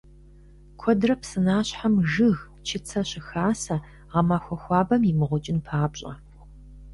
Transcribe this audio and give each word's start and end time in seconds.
Куэдрэ 0.79 1.15
псынащхьэм 1.21 1.95
жыг, 2.11 2.39
чыцэ 2.67 3.01
щыхасэ, 3.09 3.77
гъэмахуэ 4.11 4.57
хуабэм 4.61 5.01
имыгъукӀын 5.11 5.59
папщӀэ. 5.65 6.13